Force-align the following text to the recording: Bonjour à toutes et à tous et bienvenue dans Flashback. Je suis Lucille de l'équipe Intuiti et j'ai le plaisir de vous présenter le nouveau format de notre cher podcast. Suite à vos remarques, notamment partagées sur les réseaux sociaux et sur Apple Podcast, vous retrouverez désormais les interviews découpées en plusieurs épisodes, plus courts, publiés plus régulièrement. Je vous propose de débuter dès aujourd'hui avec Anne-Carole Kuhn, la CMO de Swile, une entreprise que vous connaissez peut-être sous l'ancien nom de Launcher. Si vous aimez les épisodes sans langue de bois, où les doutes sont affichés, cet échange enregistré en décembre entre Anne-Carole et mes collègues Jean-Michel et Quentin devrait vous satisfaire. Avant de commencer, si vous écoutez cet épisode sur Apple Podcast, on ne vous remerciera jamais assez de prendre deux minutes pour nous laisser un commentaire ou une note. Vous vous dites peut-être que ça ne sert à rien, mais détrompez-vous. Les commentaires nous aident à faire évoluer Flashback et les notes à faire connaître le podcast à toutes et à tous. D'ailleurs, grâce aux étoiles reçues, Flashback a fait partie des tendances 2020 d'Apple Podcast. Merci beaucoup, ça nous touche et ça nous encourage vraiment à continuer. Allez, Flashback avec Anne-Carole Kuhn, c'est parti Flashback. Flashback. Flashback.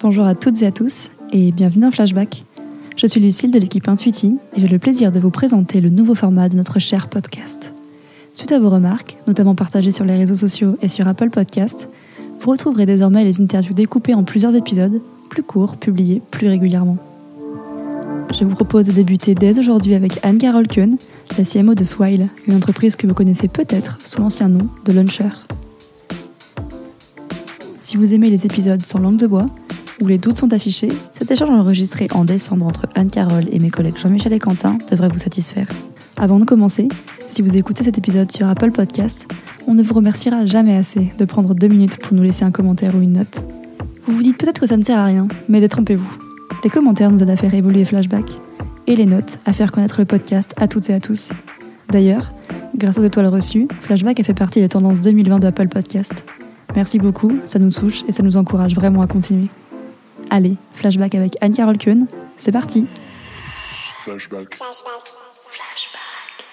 Bonjour 0.00 0.26
à 0.26 0.36
toutes 0.36 0.62
et 0.62 0.66
à 0.66 0.70
tous 0.70 1.10
et 1.32 1.50
bienvenue 1.50 1.82
dans 1.82 1.90
Flashback. 1.90 2.44
Je 2.96 3.08
suis 3.08 3.20
Lucille 3.20 3.50
de 3.50 3.58
l'équipe 3.58 3.88
Intuiti 3.88 4.36
et 4.54 4.60
j'ai 4.60 4.68
le 4.68 4.78
plaisir 4.78 5.10
de 5.10 5.18
vous 5.18 5.30
présenter 5.30 5.80
le 5.80 5.90
nouveau 5.90 6.14
format 6.14 6.48
de 6.48 6.56
notre 6.56 6.78
cher 6.78 7.08
podcast. 7.08 7.72
Suite 8.32 8.52
à 8.52 8.60
vos 8.60 8.70
remarques, 8.70 9.16
notamment 9.26 9.56
partagées 9.56 9.90
sur 9.90 10.04
les 10.04 10.16
réseaux 10.16 10.36
sociaux 10.36 10.76
et 10.82 10.88
sur 10.88 11.08
Apple 11.08 11.30
Podcast, 11.30 11.88
vous 12.40 12.48
retrouverez 12.48 12.86
désormais 12.86 13.24
les 13.24 13.40
interviews 13.40 13.74
découpées 13.74 14.14
en 14.14 14.22
plusieurs 14.22 14.54
épisodes, 14.54 15.02
plus 15.30 15.42
courts, 15.42 15.76
publiés 15.76 16.22
plus 16.30 16.46
régulièrement. 16.46 16.98
Je 18.38 18.44
vous 18.44 18.54
propose 18.54 18.86
de 18.86 18.92
débuter 18.92 19.34
dès 19.34 19.58
aujourd'hui 19.58 19.96
avec 19.96 20.20
Anne-Carole 20.22 20.68
Kuhn, 20.68 20.96
la 21.36 21.44
CMO 21.44 21.74
de 21.74 21.82
Swile, 21.82 22.28
une 22.46 22.54
entreprise 22.54 22.94
que 22.94 23.08
vous 23.08 23.14
connaissez 23.14 23.48
peut-être 23.48 23.98
sous 24.04 24.20
l'ancien 24.20 24.48
nom 24.48 24.68
de 24.84 24.92
Launcher. 24.92 25.30
Si 27.82 27.96
vous 27.96 28.14
aimez 28.14 28.30
les 28.30 28.46
épisodes 28.46 28.84
sans 28.86 29.00
langue 29.00 29.16
de 29.16 29.26
bois, 29.26 29.48
où 30.00 30.06
les 30.06 30.18
doutes 30.18 30.38
sont 30.38 30.52
affichés, 30.52 30.88
cet 31.12 31.30
échange 31.30 31.50
enregistré 31.50 32.08
en 32.12 32.24
décembre 32.24 32.66
entre 32.66 32.86
Anne-Carole 32.94 33.46
et 33.50 33.58
mes 33.58 33.70
collègues 33.70 33.98
Jean-Michel 33.98 34.32
et 34.32 34.38
Quentin 34.38 34.78
devrait 34.90 35.08
vous 35.08 35.18
satisfaire. 35.18 35.68
Avant 36.16 36.38
de 36.38 36.44
commencer, 36.44 36.88
si 37.26 37.42
vous 37.42 37.56
écoutez 37.56 37.84
cet 37.84 37.98
épisode 37.98 38.30
sur 38.32 38.48
Apple 38.48 38.72
Podcast, 38.72 39.26
on 39.66 39.74
ne 39.74 39.82
vous 39.82 39.94
remerciera 39.94 40.46
jamais 40.46 40.76
assez 40.76 41.12
de 41.16 41.24
prendre 41.24 41.54
deux 41.54 41.68
minutes 41.68 41.98
pour 41.98 42.14
nous 42.14 42.22
laisser 42.22 42.44
un 42.44 42.50
commentaire 42.50 42.94
ou 42.94 43.00
une 43.00 43.12
note. 43.12 43.44
Vous 44.06 44.14
vous 44.14 44.22
dites 44.22 44.38
peut-être 44.38 44.60
que 44.60 44.66
ça 44.66 44.76
ne 44.76 44.82
sert 44.82 44.98
à 44.98 45.04
rien, 45.04 45.28
mais 45.48 45.60
détrompez-vous. 45.60 46.18
Les 46.64 46.70
commentaires 46.70 47.10
nous 47.10 47.22
aident 47.22 47.30
à 47.30 47.36
faire 47.36 47.54
évoluer 47.54 47.84
Flashback 47.84 48.24
et 48.86 48.96
les 48.96 49.06
notes 49.06 49.38
à 49.46 49.52
faire 49.52 49.70
connaître 49.70 50.00
le 50.00 50.06
podcast 50.06 50.54
à 50.56 50.66
toutes 50.66 50.90
et 50.90 50.94
à 50.94 51.00
tous. 51.00 51.30
D'ailleurs, 51.90 52.32
grâce 52.76 52.98
aux 52.98 53.04
étoiles 53.04 53.26
reçues, 53.26 53.68
Flashback 53.80 54.20
a 54.20 54.24
fait 54.24 54.34
partie 54.34 54.60
des 54.60 54.68
tendances 54.68 55.00
2020 55.00 55.38
d'Apple 55.38 55.68
Podcast. 55.68 56.24
Merci 56.74 56.98
beaucoup, 56.98 57.32
ça 57.46 57.58
nous 57.58 57.70
touche 57.70 58.02
et 58.08 58.12
ça 58.12 58.22
nous 58.22 58.36
encourage 58.36 58.74
vraiment 58.74 59.02
à 59.02 59.06
continuer. 59.06 59.48
Allez, 60.30 60.56
Flashback 60.74 61.14
avec 61.14 61.36
Anne-Carole 61.40 61.78
Kuhn, 61.78 62.06
c'est 62.36 62.52
parti 62.52 62.86
Flashback. 64.04 64.54
Flashback. 64.54 65.14
Flashback. 65.44 66.44